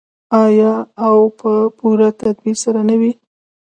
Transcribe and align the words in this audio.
آیا 0.43 0.73
او 1.05 1.17
په 1.39 1.51
پوره 1.77 2.09
تدبیر 2.21 2.55
سره 2.63 2.81
نه 2.89 2.95
وي؟ 2.99 3.11